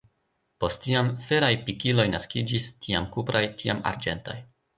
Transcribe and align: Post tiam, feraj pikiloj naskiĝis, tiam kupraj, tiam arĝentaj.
Post 0.63 0.79
tiam, 0.85 1.11
feraj 1.27 1.51
pikiloj 1.67 2.07
naskiĝis, 2.15 2.71
tiam 2.87 3.07
kupraj, 3.19 3.45
tiam 3.61 3.85
arĝentaj. 3.93 4.39